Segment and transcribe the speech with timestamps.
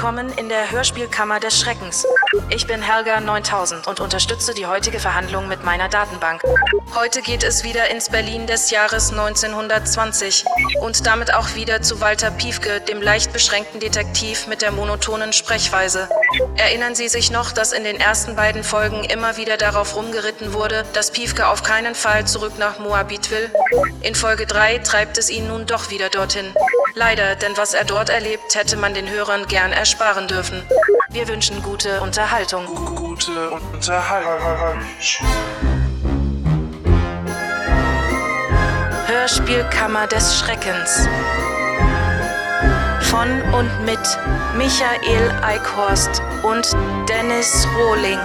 [0.00, 2.06] willkommen in der Hörspielkammer des Schreckens.
[2.48, 6.40] Ich bin Helga 9000 und unterstütze die heutige Verhandlung mit meiner Datenbank.
[6.94, 10.46] Heute geht es wieder ins Berlin des Jahres 1920
[10.80, 16.08] und damit auch wieder zu Walter Piefke, dem leicht beschränkten Detektiv mit der monotonen Sprechweise.
[16.56, 20.86] Erinnern Sie sich noch, dass in den ersten beiden Folgen immer wieder darauf rumgeritten wurde,
[20.94, 23.50] dass Piefke auf keinen Fall zurück nach Moabit will?
[24.00, 26.54] In Folge 3 treibt es ihn nun doch wieder dorthin.
[26.94, 30.62] Leider, denn was er dort erlebt, hätte man den Hörern gern ersparen dürfen.
[31.10, 32.64] Wir wünschen gute Unterhaltung.
[32.94, 34.80] Gute Unterhaltung.
[39.06, 41.08] Hörspielkammer des Schreckens.
[43.00, 43.98] Von und mit
[44.56, 46.70] Michael Eickhorst und
[47.08, 48.18] Dennis Rohling.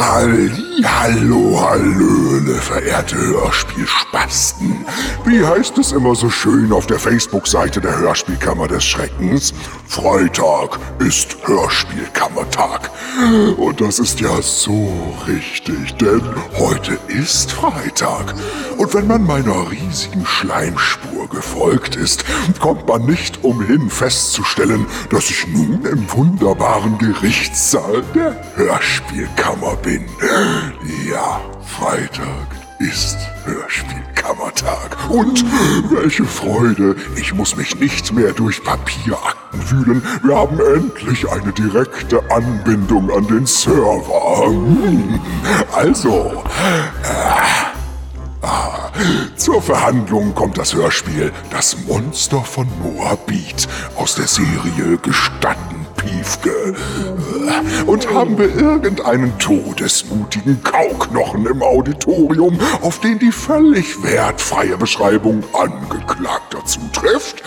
[0.00, 4.86] Halli, hallo, hallöle, verehrte Hörspielspasten.
[5.26, 9.52] Wie heißt es immer so schön auf der Facebook-Seite der Hörspielkammer des Schreckens?
[9.86, 12.90] Freitag ist Hörspielkammertag.
[13.58, 14.90] Und das ist ja so
[15.26, 16.22] richtig, denn
[16.58, 18.34] heute ist Freitag.
[18.78, 22.24] Und wenn man meiner riesigen Schleimspur gefolgt ist,
[22.58, 29.89] kommt man nicht umhin festzustellen, dass ich nun im wunderbaren Gerichtssaal der Hörspielkammer bin.
[31.08, 32.46] Ja, Freitag
[32.78, 34.96] ist Hörspielkammertag.
[35.10, 35.44] Und
[35.90, 40.02] welche Freude, ich muss mich nicht mehr durch Papierakten wühlen.
[40.22, 44.46] Wir haben endlich eine direkte Anbindung an den Server.
[44.46, 45.20] Hm.
[45.72, 46.44] Also,
[47.02, 48.90] äh, ah,
[49.36, 53.66] zur Verhandlung kommt das Hörspiel Das Monster von Moabit
[53.96, 56.74] aus der Serie Gestatten Piefke.
[57.86, 66.64] Und haben wir irgendeinen todesmutigen Kauknochen im Auditorium, auf den die völlig wertfreie Beschreibung Angeklagter
[66.64, 67.42] zutrifft?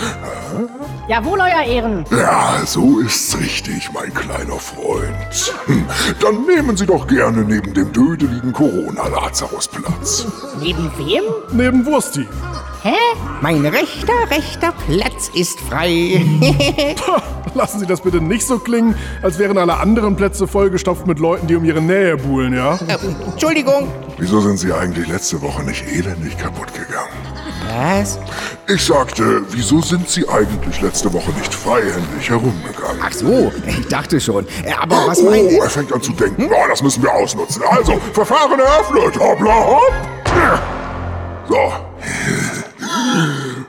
[1.08, 2.06] Jawohl, Euer Ehren.
[2.12, 5.54] Ja, so ist's richtig, mein kleiner Freund.
[5.66, 5.86] Hm,
[6.22, 10.26] Dann nehmen Sie doch gerne neben dem dödeligen Corona-Lazarus Platz.
[10.62, 11.24] Neben wem?
[11.52, 12.26] Neben Wursti.
[12.84, 12.96] Hä?
[13.42, 16.22] Mein rechter, rechter Platz ist frei.
[17.54, 21.48] Lassen Sie das bitte nicht so klingen, als wären alle anderen Plätze vollgestopft mit Leuten,
[21.48, 22.76] die um ihre Nähe buhlen, ja?
[22.88, 22.98] Äh,
[23.32, 23.90] Entschuldigung.
[24.18, 27.12] Wieso sind Sie eigentlich letzte Woche nicht elendig kaputt gegangen?
[27.74, 28.20] Was?
[28.68, 33.02] Ich sagte, wieso sind Sie eigentlich letzte Woche nicht freihändig herumgegangen?
[33.02, 34.46] Ach so, ich dachte schon.
[34.64, 36.50] Äh, Aber was oh, meint er fängt an zu denken.
[36.52, 37.64] Oh, das müssen wir ausnutzen.
[37.70, 39.20] Also, Verfahren eröffnet.
[39.20, 39.94] Hoppla, hopp.
[41.50, 41.74] So.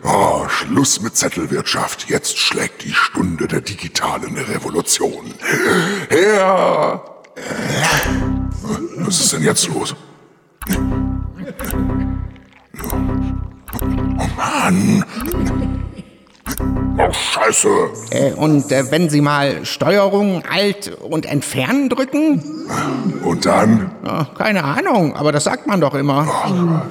[0.06, 2.10] Ah, Schluss mit Zettelwirtschaft.
[2.10, 5.32] Jetzt schlägt die Stunde der digitalen Revolution.
[6.10, 7.02] Herr...
[8.98, 9.94] Was ist denn jetzt los?
[14.18, 15.04] Oh Mann.
[16.96, 17.68] Oh, Scheiße.
[18.10, 22.42] Äh, Und äh, wenn Sie mal Steuerung, Alt und Entfernen drücken?
[23.24, 23.90] Und dann?
[24.06, 26.84] Ja, keine Ahnung, aber das sagt man doch immer.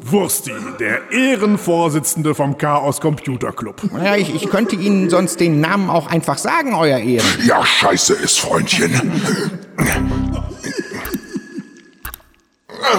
[0.00, 3.82] Wursti, der Ehrenvorsitzende vom Chaos Computer Club.
[4.02, 7.26] Ja, ich, ich könnte Ihnen sonst den Namen auch einfach sagen, Euer Ehren.
[7.44, 9.20] Ja, scheiße ist, Freundchen.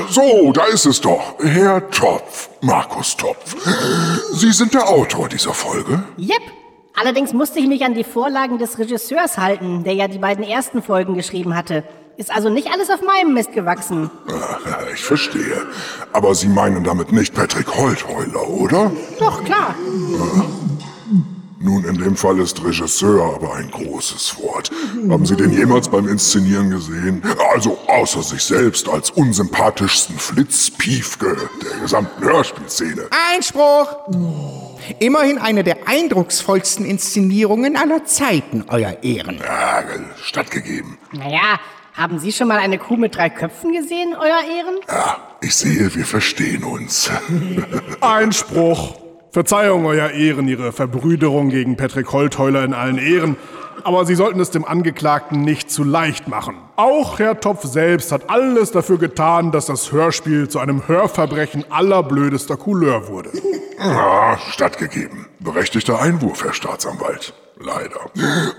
[0.10, 1.36] So, da ist es doch.
[1.40, 3.56] Herr Topf, Markus Topf.
[4.34, 6.04] Sie sind der Autor dieser Folge?
[6.18, 6.42] Jep.
[6.96, 10.82] Allerdings musste ich mich an die Vorlagen des Regisseurs halten, der ja die beiden ersten
[10.84, 11.84] Folgen geschrieben hatte.
[12.18, 14.12] Ist also nicht alles auf meinem Mist gewachsen.
[14.94, 15.66] Ich verstehe.
[16.12, 18.92] Aber Sie meinen damit nicht Patrick Holtheuler, oder?
[19.18, 19.74] Doch, klar.
[21.62, 24.72] Nun, in dem Fall ist Regisseur aber ein großes Wort.
[25.10, 27.22] Haben Sie den jemals beim Inszenieren gesehen?
[27.54, 33.10] Also außer sich selbst als unsympathischsten Flitzpiefke der gesamten Hörspielszene.
[33.34, 33.88] Einspruch!
[35.00, 39.40] Immerhin eine der eindrucksvollsten Inszenierungen aller Zeiten, Euer Ehren.
[39.40, 39.84] Ja,
[40.24, 40.98] stattgegeben.
[41.12, 41.60] Naja,
[41.94, 44.80] haben Sie schon mal eine Kuh mit drei Köpfen gesehen, Euer Ehren?
[44.88, 47.12] Ja, ich sehe, wir verstehen uns.
[48.02, 49.09] Einspruch.
[49.32, 53.38] Verzeihung, Euer Ehren, Ihre Verbrüderung gegen Patrick Holtheuler in allen Ehren.
[53.84, 56.56] Aber Sie sollten es dem Angeklagten nicht zu leicht machen.
[56.76, 62.58] Auch Herr Topf selbst hat alles dafür getan, dass das Hörspiel zu einem Hörverbrechen allerblödester
[62.58, 63.30] Couleur wurde.
[63.78, 65.28] Ja, stattgegeben.
[65.40, 67.34] Berechtigter Einwurf, Herr Staatsanwalt.
[67.62, 68.00] Leider.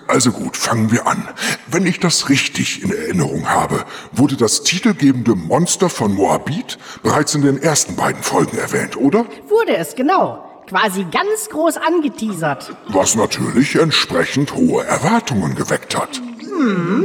[0.09, 1.29] Also gut, fangen wir an.
[1.67, 7.43] Wenn ich das richtig in Erinnerung habe, wurde das titelgebende Monster von Moabit bereits in
[7.43, 9.25] den ersten beiden Folgen erwähnt, oder?
[9.49, 10.50] Wurde es, genau.
[10.71, 12.77] Quasi ganz groß angeteasert.
[12.87, 16.23] Was natürlich entsprechend hohe Erwartungen geweckt hat.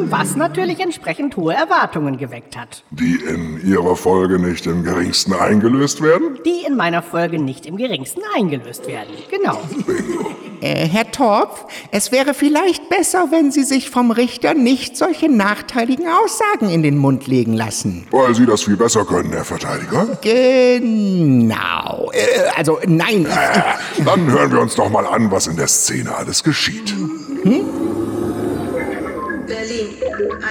[0.10, 2.84] Was natürlich entsprechend hohe Erwartungen geweckt hat.
[2.92, 6.40] Die in ihrer Folge nicht im geringsten eingelöst werden?
[6.46, 9.14] Die in meiner Folge nicht im geringsten eingelöst werden.
[9.30, 9.60] Genau.
[10.62, 16.08] Äh, Herr Torf, es wäre vielleicht besser, wenn Sie sich vom Richter nicht solche nachteiligen
[16.08, 18.08] Aussagen in den Mund legen lassen.
[18.12, 20.18] Weil Sie das viel besser können, Herr Verteidiger.
[20.22, 22.12] Genau.
[22.14, 23.26] Äh, also nein.
[23.26, 26.94] Äh, Dann hören wir uns doch mal an, was in der Szene alles geschieht.
[27.46, 27.95] Berlin.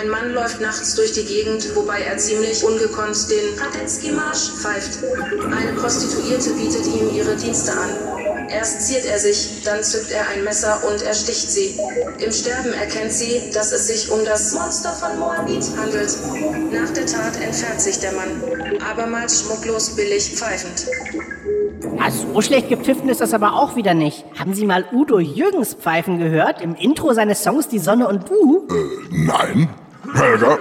[0.05, 4.99] Ein Mann läuft nachts durch die Gegend, wobei er ziemlich ungekonnt den Radetzky-Marsch pfeift.
[5.45, 8.49] Eine Prostituierte bietet ihm ihre Dienste an.
[8.51, 11.81] Erst ziert er sich, dann zückt er ein Messer und ersticht sie.
[12.19, 16.15] Im Sterben erkennt sie, dass es sich um das Monster von Moabit handelt.
[16.71, 20.87] Nach der Tat entfernt sich der Mann, abermals schmucklos billig pfeifend.
[21.97, 24.27] Ja, so schlecht gepfiffen ist das aber auch wieder nicht.
[24.39, 26.61] Haben Sie mal Udo Jürgens pfeifen gehört?
[26.61, 28.69] Im Intro seines Songs Die Sonne und Du?
[29.11, 29.71] Nein?
[30.15, 30.59] Helga?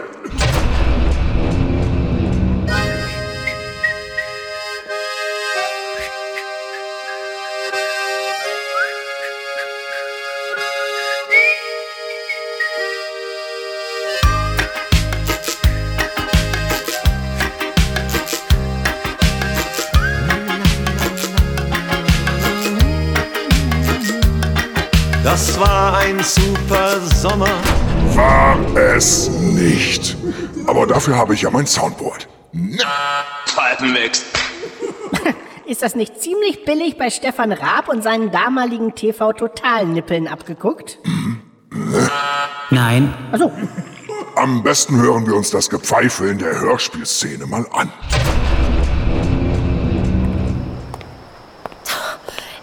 [25.34, 27.50] Das war ein super Sommer.
[28.14, 30.16] War es nicht.
[30.68, 32.28] Aber dafür habe ich ja mein Soundboard.
[33.48, 34.26] Pfeifenmix.
[35.66, 41.00] Ist das nicht ziemlich billig bei Stefan Raab und seinen damaligen TV-Total-Nippeln abgeguckt?
[42.70, 43.12] Nein.
[43.32, 43.52] Also,
[44.36, 47.92] Am besten hören wir uns das Gepfeife in der Hörspielszene mal an.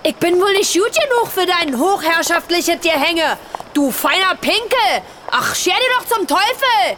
[0.03, 3.37] Ich bin wohl nicht gut genug für dein hochherrschaftliches Gehänge.
[3.75, 5.03] Du feiner Pinkel.
[5.31, 6.97] Ach, scher dir doch zum Teufel.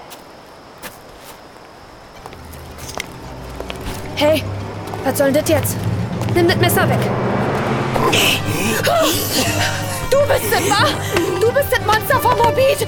[4.15, 4.45] Hey,
[5.05, 5.77] was soll denn das jetzt?
[6.33, 7.01] Nimm das Messer weg.
[10.11, 10.87] Du bist das, wa?
[11.41, 12.87] Du bist das Monster vom Morbid.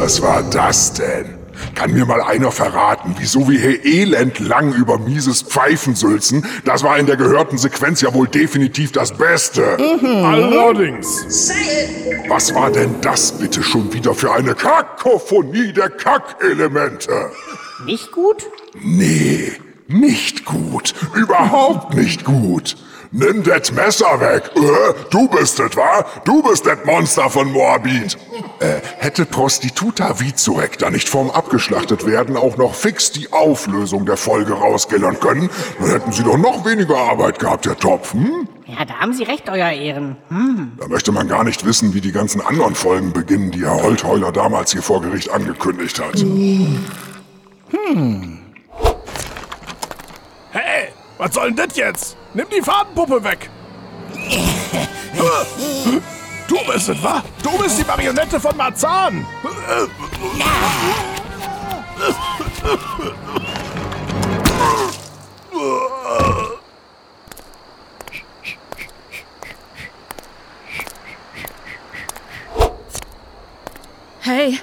[0.00, 1.38] Was war das denn?
[1.74, 6.46] Kann mir mal einer verraten, wieso wir hier elendlang über mieses Pfeifen sülzen?
[6.64, 9.76] Das war in der gehörten Sequenz ja wohl definitiv das Beste.
[10.02, 11.24] Allerdings.
[11.28, 12.24] Seil!
[12.28, 17.30] Was war denn das bitte schon wieder für eine Kakophonie der Kackelemente?
[17.84, 18.44] nicht gut?
[18.80, 19.52] Nee,
[19.88, 20.94] nicht gut.
[21.14, 22.76] Überhaupt nicht gut.
[23.16, 24.50] Nimm das Messer weg.
[24.56, 24.60] Äh,
[25.10, 26.04] du bist es, wa?
[26.24, 28.18] Du bist das Monster von Moabit.
[28.58, 34.16] Äh, hätte Prostituta Vizurek da nicht vorm abgeschlachtet werden auch noch fix die Auflösung der
[34.16, 38.48] Folge rausgellern können, dann hätten sie doch noch weniger Arbeit gehabt, Herr Topf, hm?
[38.66, 40.16] Ja, da haben Sie recht, Euer Ehren.
[40.80, 44.32] Da möchte man gar nicht wissen, wie die ganzen anderen Folgen beginnen, die Herr Holtheuler
[44.32, 46.16] damals hier vor Gericht angekündigt hat.
[50.50, 50.88] Hey,
[51.18, 52.16] was soll denn das jetzt?
[52.34, 53.48] Nimm die Fadenpuppe weg.
[56.48, 57.22] Du bist es, wa?
[57.40, 59.24] Du bist die Marionette von Marzahn.
[74.20, 74.58] Hey,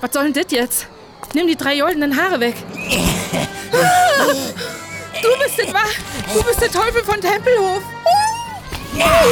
[0.00, 0.86] was soll denn das jetzt?
[1.34, 2.54] Nimm die drei goldenen Haare weg.
[5.58, 6.34] Du bist das, wa?
[6.34, 7.82] Du bist der Teufel von Tempelhof.
[8.96, 9.28] Hey,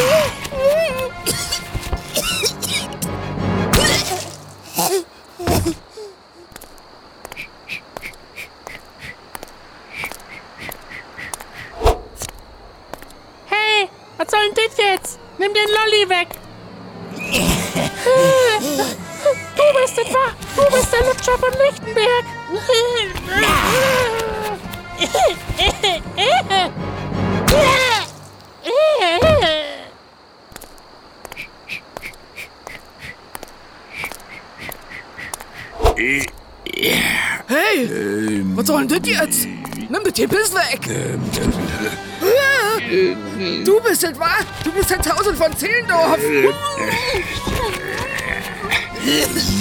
[40.17, 40.81] Den Tippes weg.
[43.65, 44.29] Du bist es, wa?
[44.65, 46.19] Du bist der Tausend von Zehlendorf.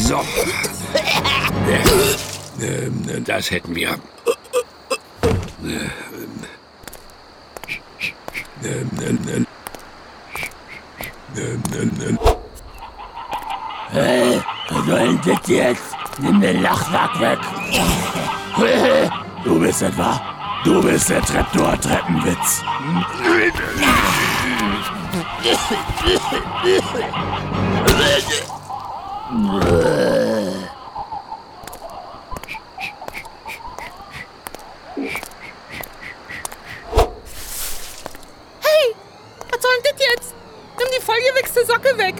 [0.03, 0.23] So.
[3.25, 3.97] Das hätten wir.
[13.91, 15.83] Hey, was soll denn das jetzt?
[16.19, 17.39] Nimm den Lachsack weg.
[19.43, 20.34] Du bist etwa.
[20.65, 22.63] Du bist der Treptower-Treppenwitz.
[38.59, 38.95] Hey,
[39.49, 40.33] was soll denn das jetzt?
[40.79, 42.15] Nimm die vollgewichste Socke weg.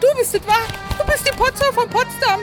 [0.00, 0.54] Du bist es, wa?
[0.98, 2.40] Du bist die Potsdam von Potsdam.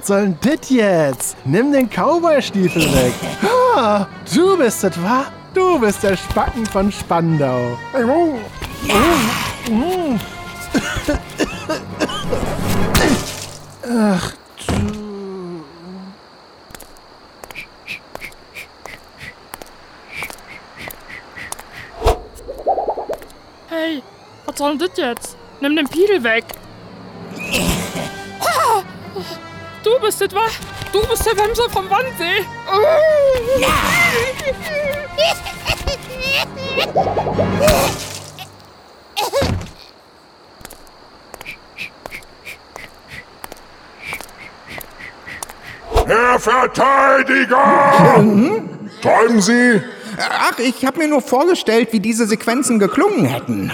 [0.00, 1.36] Was soll denn das jetzt?
[1.44, 3.12] Nimm den Cowboy-Stiefel weg.
[3.76, 5.26] Ah, du bist es, wa?
[5.52, 7.76] Du bist der Spacken von Spandau.
[13.92, 14.32] Ach,
[14.66, 15.64] du.
[23.68, 24.02] Hey,
[24.46, 25.36] was soll denn das jetzt?
[25.60, 26.44] Nimm den Piedel weg.
[30.00, 30.46] Du bist es, wa?
[30.94, 32.46] Du bist der Wemser vom Wannsee.
[46.06, 47.92] Herr Verteidiger!
[49.02, 49.82] Träumen Sie?
[50.16, 53.70] Ach, ich habe mir nur vorgestellt, wie diese Sequenzen geklungen hätten.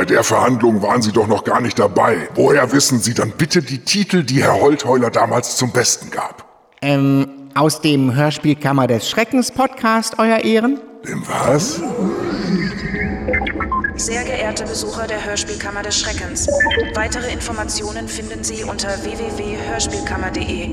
[0.00, 2.30] Bei der Verhandlung waren Sie doch noch gar nicht dabei.
[2.34, 6.46] Woher wissen Sie dann bitte die Titel, die Herr Holtheuler damals zum Besten gab?
[6.80, 10.80] Ähm, aus dem Hörspielkammer des Schreckens Podcast, Euer Ehren?
[11.06, 11.82] Dem was?
[14.00, 16.46] Sehr geehrte Besucher der Hörspielkammer des Schreckens,
[16.94, 20.72] weitere Informationen finden Sie unter www.hörspielkammer.de.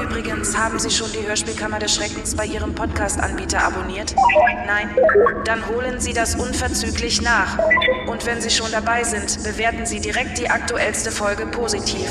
[0.00, 4.14] Übrigens, haben Sie schon die Hörspielkammer des Schreckens bei Ihrem Podcast-Anbieter abonniert?
[4.68, 4.90] Nein?
[5.44, 7.58] Dann holen Sie das unverzüglich nach.
[8.06, 12.08] Und wenn Sie schon dabei sind, bewerten Sie direkt die aktuellste Folge positiv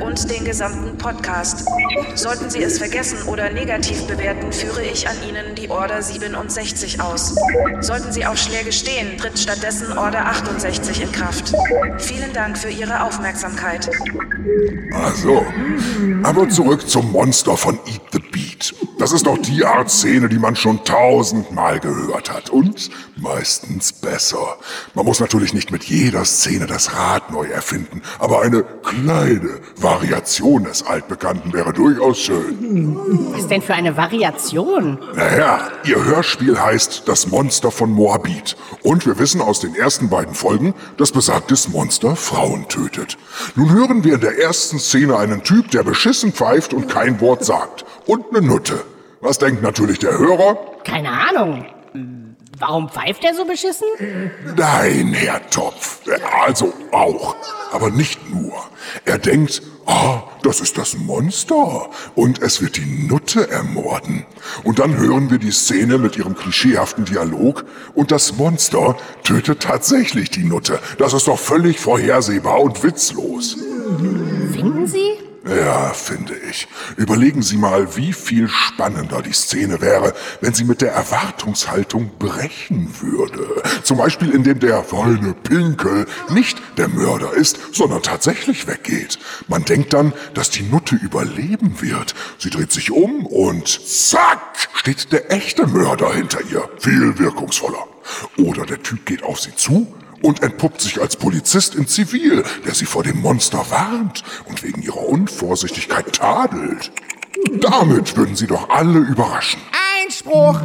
[0.00, 1.68] und den gesamten Podcast.
[2.16, 7.36] Sollten Sie es vergessen oder negativ bewerten, führe ich an Ihnen die Order 67 aus.
[7.80, 11.52] Sollten Sie auf Schläge stehen, tritt stattdessen Order 68 in Kraft.
[11.98, 13.90] Vielen Dank für Ihre Aufmerksamkeit.
[14.94, 15.44] Also,
[16.22, 18.74] aber zurück zum Monster von Eat the Beat.
[19.00, 22.50] Das ist doch die Art Szene, die man schon tausendmal gehört hat.
[22.50, 24.58] Und meistens besser.
[24.92, 30.64] Man muss natürlich nicht mit jeder Szene das Rad neu erfinden, aber eine kleine Variation
[30.64, 32.98] des Altbekannten wäre durchaus schön.
[33.32, 34.98] Was denn für eine Variation?
[35.14, 38.54] Naja, ihr Hörspiel heißt Das Monster von Moabit.
[38.82, 43.16] Und wir wissen aus den ersten beiden Folgen, dass besagtes Monster Frauen tötet.
[43.54, 47.46] Nun hören wir in der ersten Szene einen Typ, der beschissen pfeift und kein Wort
[47.46, 47.86] sagt.
[48.06, 48.89] Und eine Nutte.
[49.20, 50.56] Was denkt natürlich der Hörer?
[50.84, 51.66] Keine Ahnung.
[52.58, 53.86] Warum pfeift er so beschissen?
[54.56, 56.00] Nein, Herr Topf.
[56.42, 57.36] Also auch.
[57.72, 58.52] Aber nicht nur.
[59.04, 61.88] Er denkt, ah, das ist das Monster.
[62.14, 64.26] Und es wird die Nutte ermorden.
[64.64, 67.64] Und dann hören wir die Szene mit ihrem klischeehaften Dialog.
[67.94, 70.78] Und das Monster tötet tatsächlich die Nutte.
[70.98, 73.56] Das ist doch völlig vorhersehbar und witzlos.
[74.52, 75.29] Finden Sie?
[75.48, 76.68] Ja, finde ich.
[76.96, 82.92] Überlegen Sie mal, wie viel spannender die Szene wäre, wenn sie mit der Erwartungshaltung brechen
[83.00, 83.62] würde.
[83.82, 89.18] Zum Beispiel, indem der feine Pinkel nicht der Mörder ist, sondern tatsächlich weggeht.
[89.48, 92.14] Man denkt dann, dass die Nutte überleben wird.
[92.38, 96.68] Sie dreht sich um und zack, steht der echte Mörder hinter ihr.
[96.78, 97.86] Viel wirkungsvoller.
[98.36, 102.74] Oder der Typ geht auf sie zu und entpuppt sich als Polizist in Zivil, der
[102.74, 106.92] sie vor dem Monster warnt und wegen ihrer Unvorsichtigkeit tadelt.
[107.60, 109.60] Damit würden sie doch alle überraschen.
[110.02, 110.60] Einspruch!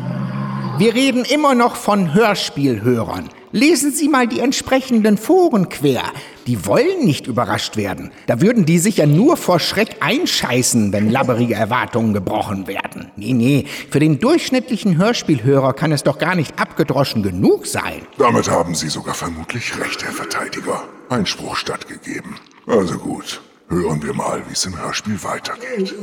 [0.78, 3.30] Wir reden immer noch von Hörspielhörern.
[3.54, 6.04] Lesen Sie mal die entsprechenden Foren quer.
[6.48, 8.12] Die wollen nicht überrascht werden.
[8.28, 13.12] Da würden die sich ja nur vor Schreck einscheißen, wenn labberige Erwartungen gebrochen werden.
[13.16, 18.02] Nee, nee, für den durchschnittlichen Hörspielhörer kann es doch gar nicht abgedroschen genug sein.
[18.18, 20.84] Damit haben Sie sogar vermutlich recht, Herr Verteidiger.
[21.10, 22.36] Einspruch stattgegeben.
[22.68, 25.96] Also gut, hören wir mal, wie es im Hörspiel weitergeht.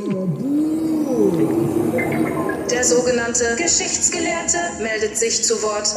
[2.72, 5.88] Der sogenannte Geschichtsgelehrte meldet sich zu Wort.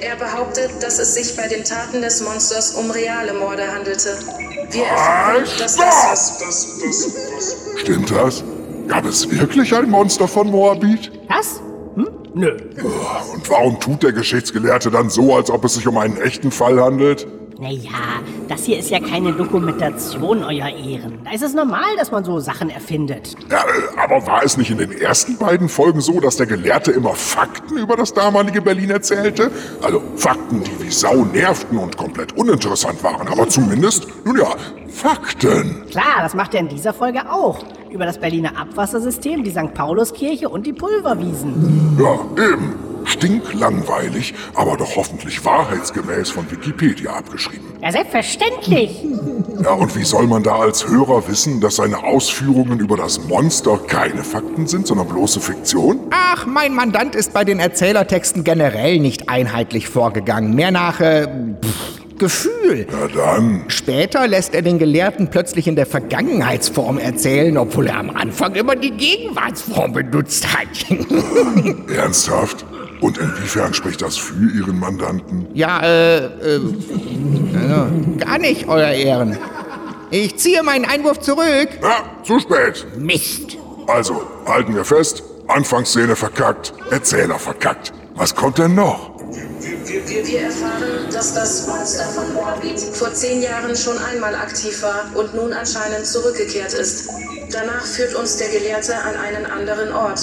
[0.00, 4.16] Er behauptet, dass es sich bei den Taten des Monsters um reale Morde handelte.
[4.70, 8.44] Wir erfahren, dass das, das, das, das Stimmt das?
[8.86, 11.10] Gab es wirklich ein Monster von Moabit?
[11.28, 11.60] Was?
[11.96, 12.08] Hm?
[12.34, 12.56] Nö.
[13.34, 16.80] Und warum tut der Geschichtsgelehrte dann so, als ob es sich um einen echten Fall
[16.80, 17.26] handelt?
[17.60, 21.18] Naja, das hier ist ja keine Dokumentation, Euer Ehren.
[21.24, 23.36] Da ist es normal, dass man so Sachen erfindet.
[23.50, 23.62] Ja,
[24.02, 27.76] aber war es nicht in den ersten beiden Folgen so, dass der Gelehrte immer Fakten
[27.76, 29.50] über das damalige Berlin erzählte?
[29.82, 34.54] Also Fakten, die wie Sau nervten und komplett uninteressant waren, aber zumindest, nun ja,
[34.88, 35.84] Fakten.
[35.90, 37.62] Klar, das macht er in dieser Folge auch.
[37.90, 39.74] Über das Berliner Abwassersystem, die St.
[39.74, 41.98] Pauluskirche und die Pulverwiesen.
[42.00, 42.89] Ja, eben.
[43.10, 47.66] Stinklangweilig, aber doch hoffentlich wahrheitsgemäß von Wikipedia abgeschrieben.
[47.82, 49.04] Ja, selbstverständlich.
[49.62, 53.78] Ja, und wie soll man da als Hörer wissen, dass seine Ausführungen über das Monster
[53.86, 56.00] keine Fakten sind, sondern bloße Fiktion?
[56.10, 60.54] Ach, mein Mandant ist bei den Erzählertexten generell nicht einheitlich vorgegangen.
[60.54, 61.26] Mehr nach äh,
[61.62, 62.86] pff, Gefühl.
[62.92, 63.64] Na dann.
[63.68, 68.76] Später lässt er den Gelehrten plötzlich in der Vergangenheitsform erzählen, obwohl er am Anfang immer
[68.76, 70.68] die Gegenwartsform benutzt hat.
[71.96, 72.66] Ernsthaft?
[73.00, 75.46] Und inwiefern spricht das für Ihren Mandanten?
[75.54, 76.60] ja, äh, äh,
[77.56, 77.86] also,
[78.18, 79.38] gar nicht, Euer Ehren.
[80.10, 81.68] Ich ziehe meinen Einwurf zurück.
[81.82, 82.86] Ja, zu spät.
[82.98, 83.56] Mist.
[83.86, 85.22] Also, halten wir fest.
[85.48, 87.92] Anfangsszene verkackt, Erzähler verkackt.
[88.14, 89.10] Was kommt denn noch?
[89.60, 94.82] Wir, wir, wir erfahren, dass das Monster von Moabit vor zehn Jahren schon einmal aktiv
[94.82, 97.08] war und nun anscheinend zurückgekehrt ist.
[97.52, 100.20] Danach führt uns der Gelehrte an einen anderen Ort.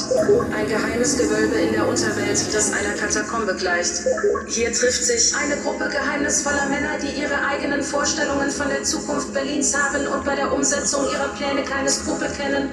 [0.55, 4.03] Ein geheimes Gewölbe in der Unterwelt, das einer Katakombe gleicht.
[4.48, 9.75] Hier trifft sich eine Gruppe geheimnisvoller Männer, die ihre eigenen Vorstellungen von der Zukunft Berlins
[9.77, 12.72] haben und bei der Umsetzung ihrer Pläne keine Skrupel kennen.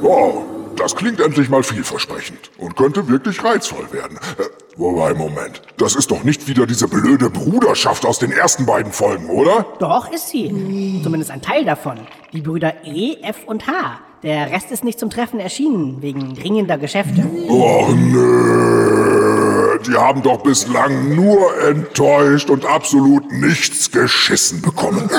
[0.00, 4.18] Wow, das klingt endlich mal vielversprechend und könnte wirklich reizvoll werden.
[4.38, 4.42] Äh,
[4.76, 9.30] wobei, Moment, das ist doch nicht wieder diese blöde Bruderschaft aus den ersten beiden Folgen,
[9.30, 9.66] oder?
[9.78, 11.00] Doch, ist sie.
[11.04, 12.00] Zumindest ein Teil davon.
[12.32, 14.00] Die Brüder E, F und H.
[14.22, 17.28] Der Rest ist nicht zum Treffen erschienen, wegen dringender Geschäfte.
[17.48, 25.10] Och nö, die haben doch bislang nur enttäuscht und absolut nichts geschissen bekommen.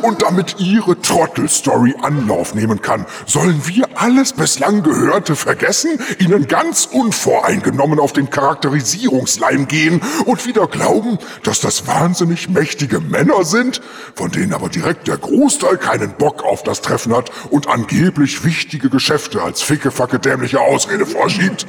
[0.00, 6.86] Und damit ihre Trottelstory Anlauf nehmen kann, sollen wir alles bislang Gehörte vergessen, ihnen ganz
[6.90, 13.82] unvoreingenommen auf den Charakterisierungsleim gehen und wieder glauben, dass das wahnsinnig mächtige Männer sind,
[14.14, 18.88] von denen aber direkt der Großteil keinen Bock auf das Treffen hat und angeblich wichtige
[18.88, 21.66] Geschäfte als fickefacke dämliche Ausrede vorschiebt.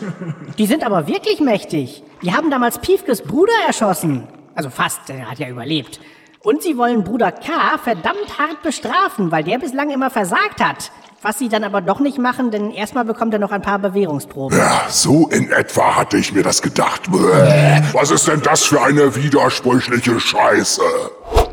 [0.58, 2.04] Die sind aber wirklich mächtig.
[2.22, 4.28] Die haben damals Piefkes Bruder erschossen.
[4.56, 6.00] Also fast, er hat ja überlebt.
[6.44, 10.92] Und sie wollen Bruder K verdammt hart bestrafen, weil der bislang immer versagt hat.
[11.24, 14.56] Was sie dann aber doch nicht machen, denn erstmal bekommt er noch ein paar Bewährungsproben.
[14.56, 17.12] Ja, so in etwa hatte ich mir das gedacht.
[17.12, 20.82] Bäh, Was ist denn das für eine widersprüchliche Scheiße?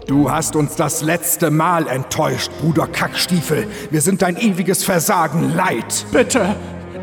[0.07, 3.67] Du hast uns das letzte Mal enttäuscht, Bruder Kackstiefel.
[3.91, 6.05] Wir sind dein ewiges Versagen leid.
[6.13, 6.55] Bitte,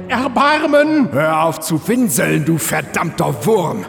[0.08, 1.10] Erbarmen!
[1.12, 3.86] Hör auf zu winseln, du verdammter Wurm.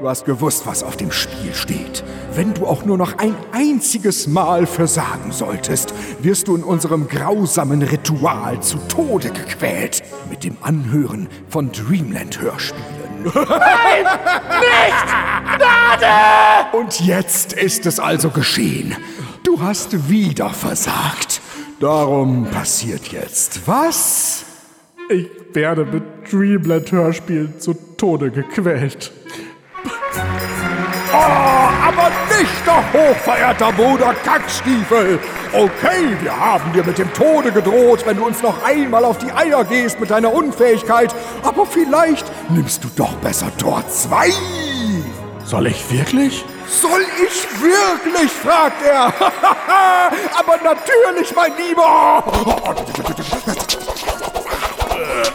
[0.00, 2.02] Du hast gewusst, was auf dem Spiel steht.
[2.36, 7.80] Wenn du auch nur noch ein einziges Mal versagen solltest, wirst du in unserem grausamen
[7.82, 10.02] Ritual zu Tode gequält.
[10.28, 13.22] Mit dem Anhören von Dreamland-Hörspielen.
[13.34, 14.04] Nein!
[14.60, 15.58] Nicht!
[15.58, 16.76] Gnade!
[16.76, 18.96] Und jetzt ist es also geschehen.
[19.44, 21.40] Du hast wieder versagt.
[21.78, 24.44] Darum passiert jetzt was?
[25.08, 29.12] Ich werde mit Dreamland-Hörspielen zu Tode gequält.
[31.16, 35.20] Oh, aber nicht doch, hochverehrter Bruder Kackstiefel!
[35.52, 39.30] Okay, wir haben dir mit dem Tode gedroht, wenn du uns noch einmal auf die
[39.30, 44.32] Eier gehst mit deiner Unfähigkeit, aber vielleicht nimmst du doch besser Tor 2!
[45.44, 46.44] Soll ich wirklich?
[46.66, 48.32] Soll ich wirklich?
[48.32, 49.06] fragt er.
[50.36, 52.24] aber natürlich, mein Lieber!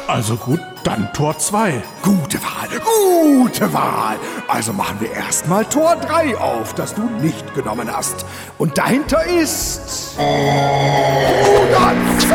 [0.07, 1.81] Also gut, dann Tor 2.
[2.01, 4.17] Gute Wahl, gute Wahl.
[4.47, 8.25] Also machen wir erstmal Tor 3 auf, das du nicht genommen hast.
[8.57, 10.15] Und dahinter ist.
[10.17, 12.31] Bruder Z!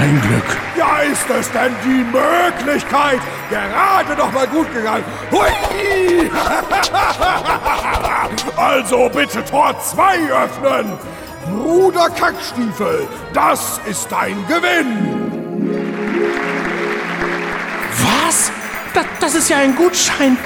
[0.00, 0.56] Ein Glück.
[0.76, 3.20] Ja, ist es denn die Möglichkeit?
[3.50, 5.04] Gerade noch mal gut gegangen.
[5.30, 6.30] Hui!
[8.56, 10.92] Also bitte Tor 2 öffnen.
[11.46, 15.23] Bruder Kackstiefel, das ist dein Gewinn.
[19.24, 20.36] Das, ist ja ein Gutschein.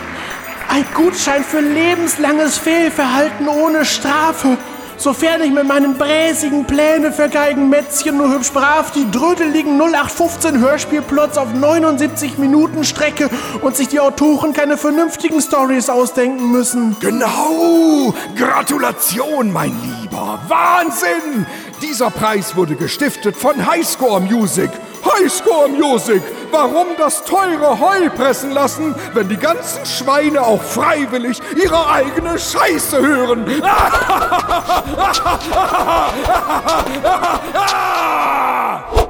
[0.68, 4.56] Ein Gutschein für lebenslanges Fehlverhalten ohne Strafe.
[4.96, 11.38] Sofern ich mit meinen bräsigen Pläne für Geigenmätzchen nur hübsch brav die drödeligen 0815 Hörspielplots
[11.38, 13.28] auf 79 Minuten strecke
[13.62, 16.96] und sich die Autoren keine vernünftigen Stories ausdenken müssen.
[17.00, 18.14] Genau!
[18.36, 20.38] Gratulation, mein Lieber!
[20.46, 21.46] Wahnsinn!
[21.82, 24.70] Dieser Preis wurde gestiftet von Highscore Music.
[25.12, 26.22] Highscore Music!
[26.50, 33.00] Warum das teure Heu pressen lassen, wenn die ganzen Schweine auch freiwillig ihre eigene Scheiße
[33.00, 33.44] hören?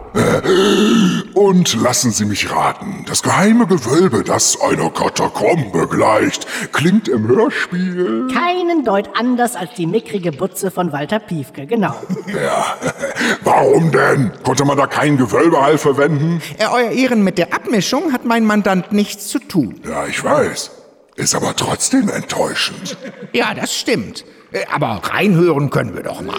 [1.35, 8.29] Und lassen Sie mich raten, das geheime Gewölbe, das einer Katakombe gleicht, klingt im Hörspiel.
[8.33, 11.95] Keinen Deut anders als die mickrige Butze von Walter Piefke, genau.
[12.27, 12.77] Ja,
[13.45, 14.33] warum denn?
[14.45, 16.41] Konnte man da keinen Gewölbehall verwenden?
[16.59, 19.81] Äh, Euer Ehren, mit der Abmischung hat mein Mandant nichts zu tun.
[19.89, 20.71] Ja, ich weiß.
[21.17, 22.97] Ist aber trotzdem enttäuschend.
[23.33, 24.25] Ja, das stimmt.
[24.53, 26.39] Äh, Aber reinhören können wir doch mal.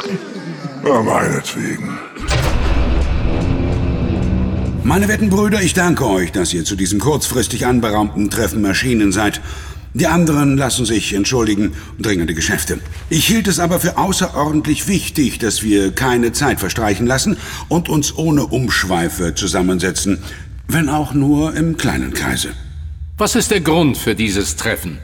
[0.83, 1.99] Na, meinetwegen.
[4.83, 9.41] Meine werten Brüder, ich danke euch, dass ihr zu diesem kurzfristig anberaumten Treffen erschienen seid.
[9.93, 12.79] Die anderen lassen sich entschuldigen, dringende Geschäfte.
[13.09, 17.37] Ich hielt es aber für außerordentlich wichtig, dass wir keine Zeit verstreichen lassen
[17.67, 20.19] und uns ohne Umschweife zusammensetzen,
[20.67, 22.49] wenn auch nur im kleinen Kreise.
[23.17, 24.99] Was ist der Grund für dieses Treffen?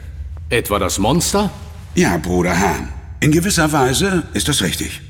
[0.48, 1.50] Etwa das Monster?
[1.94, 2.88] Ja, Bruder Hahn.
[3.20, 5.00] In gewisser Weise ist das richtig.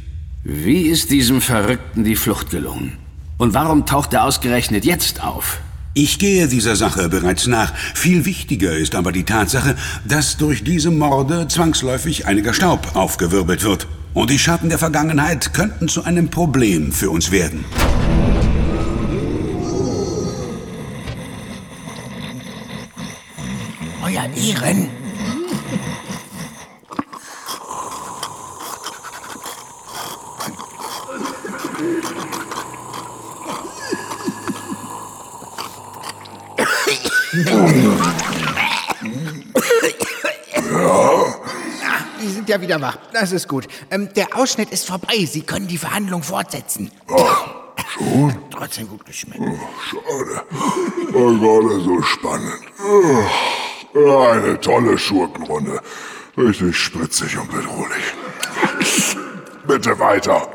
[0.42, 3.06] Wie ist diesem Verrückten die Flucht gelungen?
[3.38, 5.61] Und warum taucht er ausgerechnet jetzt auf?
[5.92, 7.75] Ich gehe dieser Sache bereits nach.
[7.94, 13.87] Viel wichtiger ist aber die Tatsache, dass durch diese Morde zwangsläufig einiger Staub aufgewirbelt wird.
[14.14, 17.64] Und die Schatten der Vergangenheit könnten zu einem Problem für uns werden.
[24.03, 24.88] Euer Ehren.
[42.57, 42.99] Ja wieder wach.
[43.12, 43.69] Das ist gut.
[43.90, 45.25] Ähm, der Ausschnitt ist vorbei.
[45.27, 46.90] Sie können die Verhandlung fortsetzen.
[47.88, 48.35] Schon?
[48.51, 49.42] Trotzdem gut geschmeckt.
[49.90, 50.42] Schade.
[51.12, 52.61] War gerade so spannend.
[53.95, 55.81] Ja, Eine tolle Schurkenrunde.
[56.37, 58.14] Richtig spritzig und bedrohlich.
[59.66, 60.49] Bitte weiter.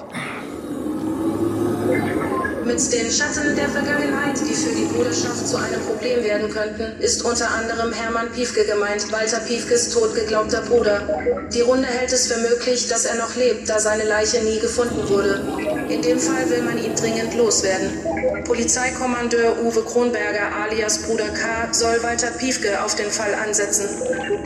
[2.72, 7.22] Mit den Schatten der Vergangenheit, die für die Bruderschaft zu einem Problem werden könnten, ist
[7.22, 11.06] unter anderem Hermann Piefke gemeint, Walter Piefkes totgeglaubter Bruder.
[11.54, 15.10] Die Runde hält es für möglich, dass er noch lebt, da seine Leiche nie gefunden
[15.10, 15.42] wurde.
[15.90, 17.90] In dem Fall will man ihn dringend loswerden.
[18.46, 21.74] Polizeikommandeur Uwe Kronberger alias Bruder K.
[21.74, 23.90] soll Walter Piefke auf den Fall ansetzen.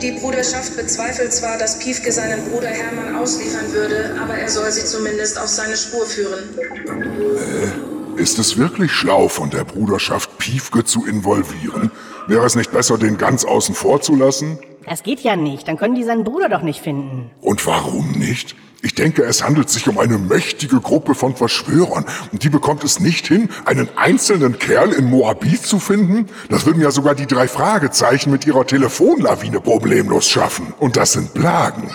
[0.02, 4.84] Die Bruderschaft bezweifelt zwar, dass Piefke seinen Bruder Hermann ausliefern würde, aber er soll sie
[4.84, 7.95] zumindest auf seine Spur führen.
[8.16, 11.90] Ist es wirklich schlau von der Bruderschaft Piefke zu involvieren?
[12.26, 14.58] Wäre es nicht besser, den ganz außen vor zu lassen?
[14.86, 17.30] Das geht ja nicht, dann können die seinen Bruder doch nicht finden.
[17.42, 18.56] Und warum nicht?
[18.82, 22.06] Ich denke, es handelt sich um eine mächtige Gruppe von Verschwörern.
[22.32, 26.26] Und die bekommt es nicht hin, einen einzelnen Kerl in Moabit zu finden?
[26.48, 30.72] Das würden ja sogar die drei Fragezeichen mit ihrer Telefonlawine problemlos schaffen.
[30.78, 31.90] Und das sind Plagen.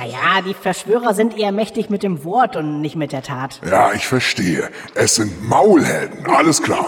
[0.00, 3.60] Naja, die Verschwörer sind eher mächtig mit dem Wort und nicht mit der Tat.
[3.70, 4.70] Ja, ich verstehe.
[4.94, 6.86] Es sind Maulhelden, alles klar.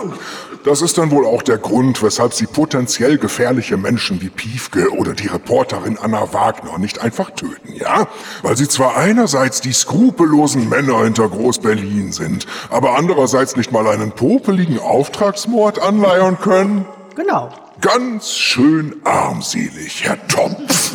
[0.65, 5.13] Das ist dann wohl auch der Grund, weshalb sie potenziell gefährliche Menschen wie Piefke oder
[5.13, 8.09] die Reporterin Anna Wagner nicht einfach töten, ja?
[8.43, 14.13] Weil sie zwar einerseits die skrupellosen Männer hinter Groß-Berlin sind, aber andererseits nicht mal einen
[14.13, 16.87] popeligen Auftragsmord anleiern können?
[17.15, 17.51] Genau.
[17.83, 20.92] Ganz schön armselig, Herr Topf.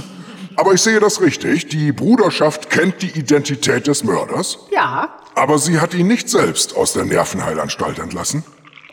[0.58, 1.67] Aber ich sehe das richtig.
[1.70, 4.58] Die Bruderschaft kennt die Identität des Mörders.
[4.72, 8.43] Ja, Aber sie hat ihn nicht selbst aus der Nervenheilanstalt entlassen.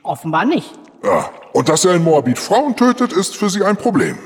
[0.03, 0.71] offenbar nicht.
[1.03, 1.31] Ja.
[1.53, 4.19] Und dass er in Moabit Frauen tötet, ist für sie ein Problem.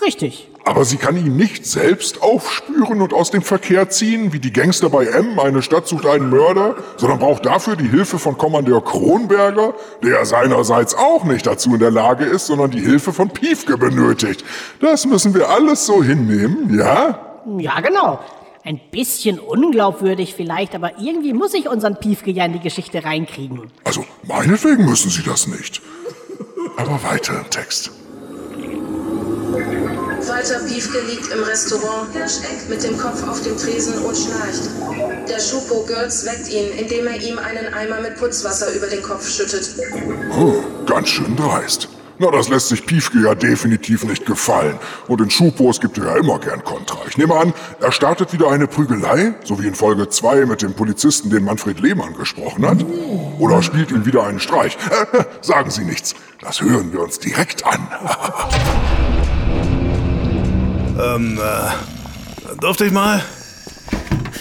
[0.00, 0.50] Richtig.
[0.66, 4.88] Aber sie kann ihn nicht selbst aufspüren und aus dem Verkehr ziehen, wie die Gangster
[4.88, 9.74] bei M, eine Stadt sucht einen Mörder, sondern braucht dafür die Hilfe von Kommandeur Kronberger,
[10.02, 14.42] der seinerseits auch nicht dazu in der Lage ist, sondern die Hilfe von Piefke benötigt.
[14.80, 17.42] Das müssen wir alles so hinnehmen, ja?
[17.58, 18.20] Ja, genau.
[18.64, 23.70] Ein bisschen unglaubwürdig vielleicht, aber irgendwie muss ich unseren Piefke ja in die Geschichte reinkriegen.
[23.84, 25.82] Also, meinetwegen müssen sie das nicht.
[26.78, 27.90] Aber weiter im Text.
[30.28, 32.08] Walter Piefke liegt im Restaurant
[32.68, 34.70] mit dem Kopf auf dem Tresen und schnarcht.
[35.28, 39.28] Der Schupo Görz weckt ihn, indem er ihm einen Eimer mit Putzwasser über den Kopf
[39.28, 39.68] schüttet.
[40.38, 41.88] Oh, ganz schön dreist.
[42.18, 44.78] Na, das lässt sich Piefke ja definitiv nicht gefallen.
[45.08, 46.98] Und in Schupos gibt er ja immer gern Kontra.
[47.08, 50.74] Ich nehme an, er startet wieder eine Prügelei, so wie in Folge 2 mit dem
[50.74, 52.86] Polizisten, den Manfred Lehmann gesprochen hat.
[53.40, 54.78] Oder spielt ihm wieder einen Streich.
[55.40, 56.14] Sagen Sie nichts.
[56.40, 57.88] Das hören wir uns direkt an.
[61.04, 63.22] Ähm, äh, durfte ich mal?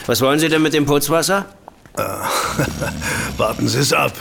[0.06, 1.46] Was wollen Sie denn mit dem Putzwasser?
[1.98, 2.02] Äh,
[3.38, 4.14] warten Sie es ab.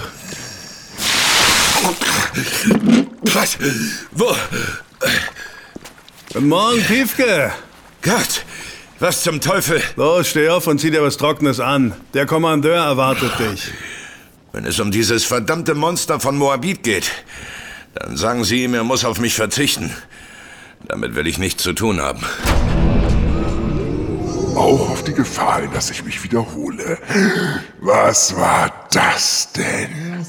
[3.33, 3.59] Was?
[4.11, 4.35] Wo?
[6.33, 7.53] Guten Morgen, Piefke.
[8.03, 8.45] Gott,
[8.99, 9.83] was zum Teufel?
[9.97, 11.95] Los, steh auf und zieh dir was Trockenes an.
[12.15, 13.71] Der Kommandeur erwartet dich.
[14.53, 17.11] Wenn es um dieses verdammte Monster von Moabit geht,
[17.95, 19.95] dann sagen Sie ihm, er muss auf mich verzichten.
[20.89, 22.21] Damit will ich nichts zu tun haben.
[24.57, 26.99] Auch auf die Gefahr hin, dass ich mich wiederhole.
[27.81, 30.25] Was war das denn?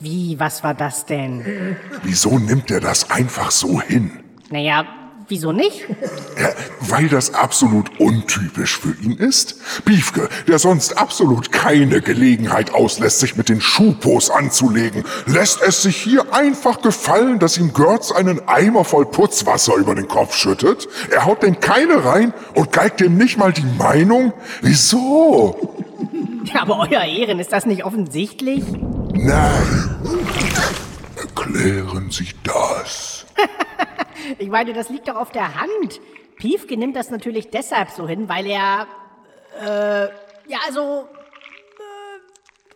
[0.00, 1.76] Wie, was war das denn?
[2.02, 4.10] Wieso nimmt er das einfach so hin?
[4.50, 4.84] Naja,
[5.28, 5.86] wieso nicht?
[6.80, 9.56] Weil das absolut untypisch für ihn ist.
[9.84, 15.96] Piefke, der sonst absolut keine Gelegenheit auslässt, sich mit den Schupos anzulegen, lässt es sich
[15.96, 20.88] hier einfach gefallen, dass ihm Görz einen Eimer voll Putzwasser über den Kopf schüttet.
[21.10, 24.32] Er haut den keine rein und geigt dem nicht mal die Meinung.
[24.62, 25.76] Wieso?
[26.44, 28.64] Ja, aber euer Ehren, ist das nicht offensichtlich?
[29.12, 29.96] Nein.
[31.16, 33.15] Erklären Sie das.
[34.38, 36.00] Ich meine, das liegt doch auf der Hand.
[36.36, 38.86] Piefke nimmt das natürlich deshalb so hin, weil er.
[39.60, 40.04] Äh,
[40.50, 41.08] ja, also.
[41.78, 42.20] Äh,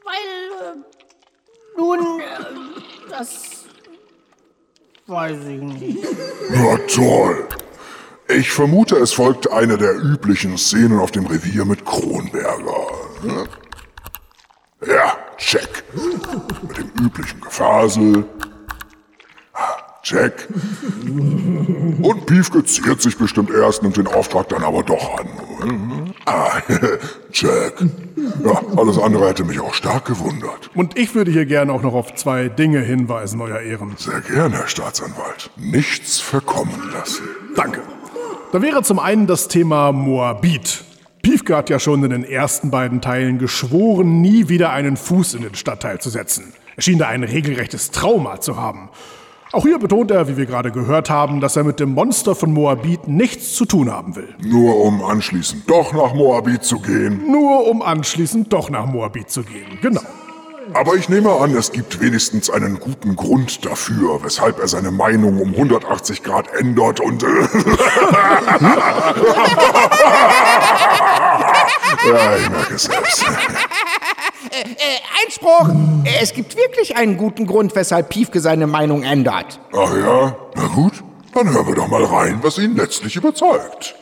[0.05, 0.75] weil.
[0.75, 2.21] Äh, nun.
[2.21, 3.65] Äh, das.
[5.07, 6.07] Weiß ich nicht.
[6.51, 7.49] Na toll.
[8.29, 12.87] Ich vermute, es folgt eine der üblichen Szenen auf dem Revier mit Kronberger.
[14.87, 15.83] Ja, check.
[16.63, 18.25] Mit dem üblichen Gefasel.
[20.03, 20.49] Check.
[22.03, 26.15] Und Piefke ziert sich bestimmt erst, nimmt den Auftrag dann aber doch an.
[26.25, 26.61] Ah,
[27.33, 27.75] check.
[28.45, 30.71] Ja, alles andere hätte mich auch stark gewundert.
[30.75, 33.95] Und ich würde hier gerne auch noch auf zwei Dinge hinweisen, Euer Ehren.
[33.99, 35.51] Sehr gerne, Herr Staatsanwalt.
[35.57, 37.25] Nichts verkommen lassen.
[37.55, 37.83] Danke.
[38.53, 40.85] Da wäre zum einen das Thema Moabit.
[41.23, 45.43] Piefke hat ja schon in den ersten beiden Teilen geschworen, nie wieder einen Fuß in
[45.43, 46.55] den Stadtteil zu setzen.
[46.77, 48.89] Er schien da ein regelrechtes Trauma zu haben.
[49.53, 52.53] Auch hier betont er, wie wir gerade gehört haben, dass er mit dem Monster von
[52.53, 54.29] Moabit nichts zu tun haben will.
[54.41, 57.29] Nur um anschließend doch nach Moabit zu gehen.
[57.29, 60.03] Nur um anschließend doch nach Moabit zu gehen, genau.
[60.73, 65.41] Aber ich nehme an, es gibt wenigstens einen guten Grund dafür, weshalb er seine Meinung
[65.41, 67.25] um 180 Grad ändert und...
[67.25, 67.27] Äh
[72.07, 73.25] ja, ich merke es selbst.
[74.51, 75.69] Äh, äh, Einspruch!
[76.21, 79.61] Es gibt wirklich einen guten Grund, weshalb Piefke seine Meinung ändert.
[79.73, 80.37] Ach ja?
[80.57, 83.95] Na gut, dann hören wir doch mal rein, was ihn letztlich überzeugt.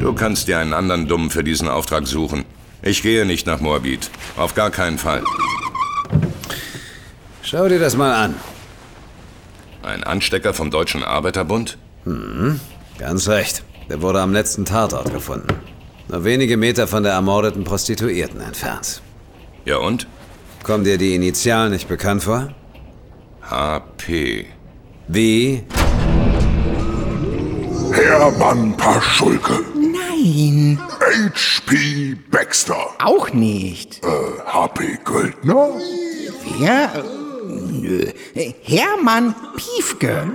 [0.00, 2.44] Du kannst dir einen anderen Dummen für diesen Auftrag suchen.
[2.80, 4.10] Ich gehe nicht nach Moabit.
[4.36, 5.22] Auf gar keinen Fall.
[7.42, 8.34] Schau dir das mal an.
[9.82, 11.76] Ein Anstecker vom Deutschen Arbeiterbund?
[12.04, 12.60] Hm,
[12.98, 13.62] ganz recht.
[13.90, 15.48] Der wurde am letzten Tatort gefunden.
[16.08, 19.00] Nur wenige Meter von der ermordeten Prostituierten entfernt.
[19.64, 20.06] Ja und?
[20.62, 22.48] Kommen dir die Initialen nicht bekannt vor?
[23.42, 24.46] HP.
[25.08, 25.62] Wie?
[27.92, 29.60] Hermann Paschulke.
[29.74, 30.78] Nein.
[31.00, 32.16] H.P.
[32.30, 32.88] Baxter.
[33.02, 34.02] Auch nicht.
[34.04, 34.08] Äh,
[34.46, 34.98] H.P.
[35.04, 35.68] Göldner?
[36.58, 36.90] Wer?
[37.70, 38.06] Nö.
[38.62, 40.26] Hermann Piefke.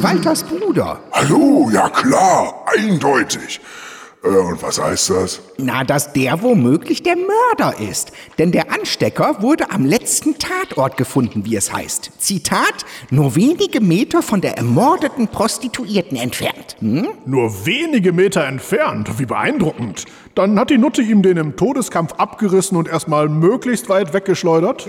[0.00, 1.00] Walters Bruder.
[1.12, 3.60] Hallo, ja klar, eindeutig.
[4.28, 5.40] Äh, und was heißt das?
[5.56, 8.12] Na, dass der womöglich der Mörder ist.
[8.38, 12.10] Denn der Anstecker wurde am letzten Tatort gefunden, wie es heißt.
[12.18, 16.76] Zitat, nur wenige Meter von der ermordeten Prostituierten entfernt.
[16.80, 17.08] Hm?
[17.26, 19.18] Nur wenige Meter entfernt?
[19.18, 20.04] Wie beeindruckend.
[20.34, 24.86] Dann hat die Nutte ihm den im Todeskampf abgerissen und erstmal möglichst weit weggeschleudert?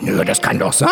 [0.00, 0.88] Nö, das kann doch sein.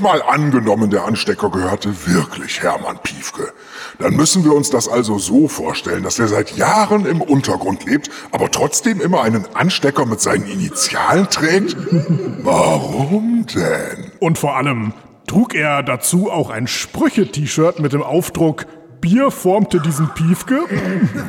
[0.00, 3.52] Mal angenommen, der Anstecker gehörte wirklich Hermann Piefke.
[3.98, 8.10] Dann müssen wir uns das also so vorstellen, dass er seit Jahren im Untergrund lebt,
[8.30, 11.76] aber trotzdem immer einen Anstecker mit seinen Initialen trägt?
[12.42, 14.12] Warum denn?
[14.18, 14.94] Und vor allem,
[15.26, 18.66] trug er dazu auch ein Sprüche-T-Shirt mit dem Aufdruck
[19.02, 20.60] Bier formte diesen Piefke?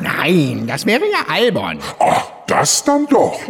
[0.00, 1.80] Nein, das wäre ja albern.
[1.98, 3.40] Ach, das dann doch.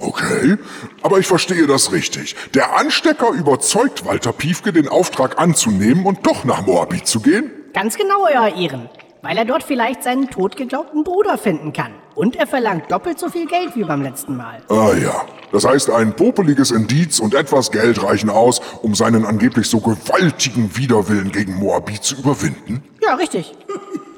[0.00, 0.58] Okay,
[1.02, 2.36] aber ich verstehe das richtig.
[2.54, 7.50] Der Anstecker überzeugt Walter Piefke, den Auftrag anzunehmen und doch nach Moabit zu gehen?
[7.72, 8.90] Ganz genau, Euer Ehren.
[9.22, 11.94] Weil er dort vielleicht seinen totgeglaubten Bruder finden kann.
[12.20, 14.60] Und er verlangt doppelt so viel Geld wie beim letzten Mal.
[14.68, 19.70] Ah ja, das heißt, ein popeliges Indiz und etwas Geld reichen aus, um seinen angeblich
[19.70, 22.82] so gewaltigen Widerwillen gegen Moabit zu überwinden?
[23.02, 23.54] Ja, richtig.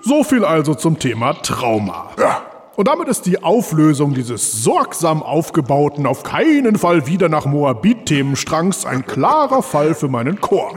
[0.02, 2.10] So viel also zum Thema Trauma.
[2.18, 2.42] Ja.
[2.74, 9.06] Und damit ist die Auflösung dieses sorgsam aufgebauten, auf keinen Fall wieder nach Moabit-Themenstrangs ein
[9.06, 10.74] klarer Fall für meinen Chor.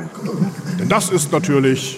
[0.79, 1.97] Denn das ist natürlich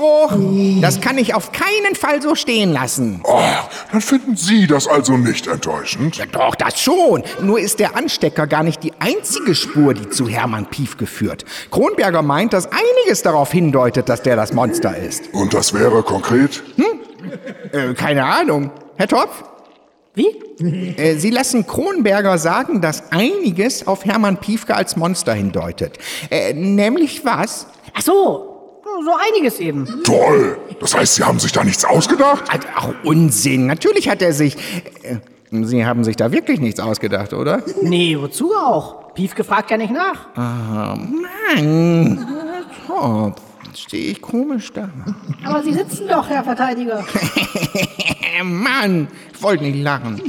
[0.00, 0.80] Einspruch!
[0.80, 3.20] Das kann ich auf keinen Fall so stehen lassen.
[3.24, 3.40] Oh,
[3.92, 6.16] dann finden Sie das also nicht enttäuschend?
[6.16, 7.22] Ja, doch, das schon.
[7.42, 11.44] Nur ist der Anstecker gar nicht die einzige Spur, die zu Hermann Piefke führt.
[11.70, 15.32] Kronberger meint, dass einiges darauf hindeutet, dass der das Monster ist.
[15.32, 16.62] Und das wäre konkret?
[16.76, 16.84] Hm?
[17.72, 18.70] Äh, keine Ahnung.
[18.96, 19.44] Herr Topf?
[20.14, 20.26] Wie?
[20.96, 25.98] Äh, Sie lassen Kronberger sagen, dass einiges auf Hermann Piefke als Monster hindeutet.
[26.30, 27.66] Äh, nämlich was?
[27.94, 28.49] Ach so,
[28.82, 29.86] so einiges eben.
[30.04, 30.58] Toll!
[30.80, 32.44] Das heißt, Sie haben sich da nichts ausgedacht?
[32.74, 33.66] Ach, Unsinn.
[33.66, 34.56] Natürlich hat er sich...
[35.02, 35.16] Äh,
[35.52, 37.62] Sie haben sich da wirklich nichts ausgedacht, oder?
[37.82, 39.12] Nee, wozu auch?
[39.14, 40.28] Piefke fragt ja nicht nach.
[40.36, 40.96] Ah,
[41.56, 42.24] Mann.
[43.66, 44.90] Jetzt stehe ich komisch da.
[45.44, 47.04] Aber Sie sitzen doch, Herr Verteidiger.
[48.44, 50.22] Mann, ich wollte nicht lachen.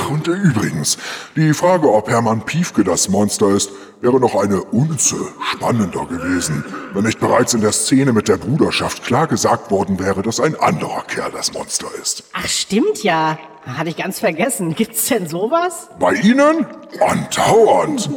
[0.00, 0.96] Ach, und übrigens,
[1.34, 5.16] die Frage, ob Hermann Piefke das Monster ist, wäre noch eine Unze
[5.52, 10.22] spannender gewesen, wenn nicht bereits in der Szene mit der Bruderschaft klar gesagt worden wäre,
[10.22, 12.22] dass ein anderer Kerl das Monster ist.
[12.32, 13.38] Ach, stimmt ja.
[13.66, 14.74] Hatte ich ganz vergessen.
[14.74, 15.88] Gibt's denn sowas?
[15.98, 16.66] Bei Ihnen?
[17.00, 18.08] Andauernd.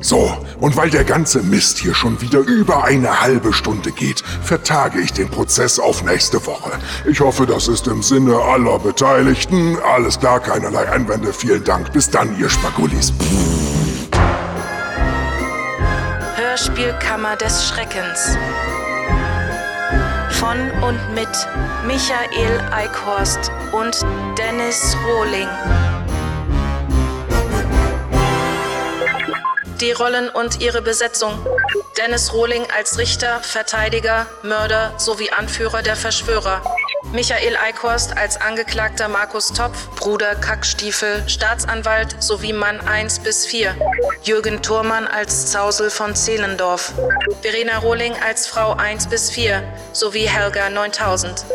[0.00, 5.00] So, und weil der ganze Mist hier schon wieder über eine halbe Stunde geht, vertage
[5.00, 6.72] ich den Prozess auf nächste Woche.
[7.06, 9.78] Ich hoffe, das ist im Sinne aller Beteiligten.
[9.80, 11.32] Alles klar, keinerlei Einwände.
[11.32, 11.92] Vielen Dank.
[11.92, 13.12] Bis dann, ihr Spagulis.
[16.36, 18.36] Hörspielkammer des Schreckens.
[20.40, 21.28] Von und mit
[21.86, 24.04] Michael Eickhorst und
[24.36, 25.48] Dennis Rohling.
[29.80, 31.32] Die Rollen und ihre Besetzung.
[31.96, 36.62] Dennis Rohling als Richter, Verteidiger, Mörder sowie Anführer der Verschwörer.
[37.12, 43.74] Michael Eickhorst als Angeklagter Markus Topf, Bruder Kackstiefel, Staatsanwalt sowie Mann 1 bis 4.
[44.22, 46.92] Jürgen Thurmann als Zausel von Zehlendorf.
[47.40, 51.46] Verena Rohling als Frau 1 bis 4 sowie Helga 9000.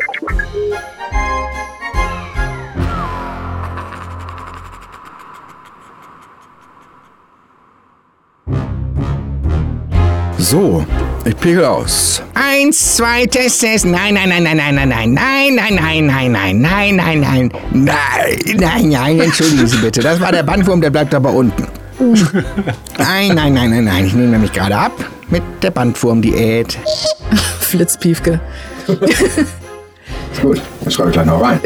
[10.51, 10.85] So,
[11.23, 12.21] ich pegel aus.
[12.33, 13.85] Eins, zwei, Test, Test.
[13.85, 17.51] Nein, nein, nein, nein, nein, nein, nein, nein, nein, nein, nein, nein, nein, nein, nein,
[17.71, 20.01] nein, nein, nein, entschuldigen Sie bitte.
[20.01, 21.65] Das war der Bandwurm, der bleibt aber unten.
[22.97, 24.91] Nein, nein, nein, nein, nein, ich nehme mich gerade ab
[25.29, 26.77] mit der Bandwurm-Diät.
[27.61, 28.41] Flitzpiefke.
[30.39, 31.59] Gut, das schreibe ich gleich noch rein.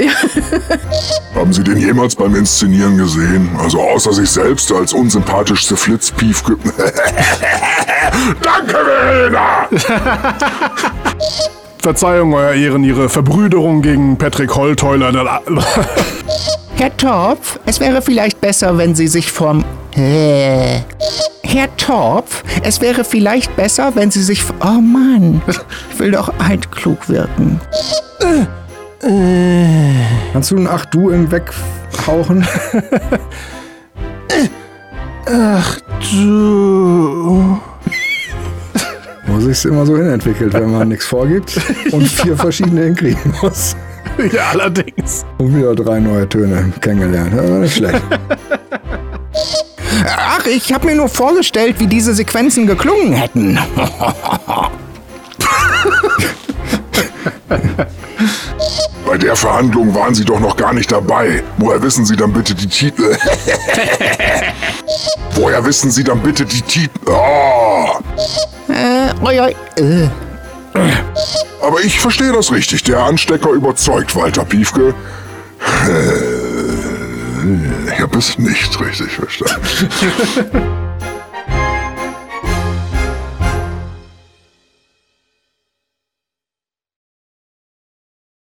[1.36, 3.50] Haben Sie den jemals beim Inszenieren gesehen?
[3.62, 6.58] Also außer sich selbst als unsympathischste Flitzpiefke.
[8.42, 9.68] Danke, Verena!
[11.80, 15.42] Verzeihung, Euer Ehren, Ihre Verbrüderung gegen Patrick Holtheuler.
[16.76, 19.64] Herr Topf, es wäre vielleicht besser, wenn Sie sich vom...
[19.96, 20.84] Herr
[21.78, 24.44] Topf, es wäre vielleicht besser, wenn Sie sich...
[24.62, 27.62] Oh Mann, ich will doch altklug wirken.
[30.34, 32.46] Kannst du ein Ach du im Weghauchen?
[35.28, 35.80] Ach
[36.12, 37.60] du.
[39.28, 41.60] Wo sich's immer so hinentwickelt, wenn man nichts vorgibt
[41.92, 43.76] und vier verschiedene hinkriegen muss.
[44.32, 45.26] Ja, allerdings.
[45.38, 47.34] Und wieder drei neue Töne kennengelernt.
[47.36, 48.02] Ja, nicht schlecht.
[50.08, 53.58] Ach, ich habe mir nur vorgestellt, wie diese Sequenzen geklungen hätten.
[59.06, 61.44] Bei der Verhandlung waren Sie doch noch gar nicht dabei.
[61.58, 63.16] Woher wissen Sie dann bitte die Titel?
[65.36, 67.00] Woher wissen Sie dann bitte die Titel?
[67.08, 67.88] Oh.
[68.68, 70.08] Äh, oi, oi, äh.
[71.62, 72.84] Aber ich verstehe das richtig.
[72.84, 74.94] Der Anstecker überzeugt Walter Piefke.
[75.88, 76.36] Äh,
[77.94, 79.90] Ich habe es nicht richtig verstanden.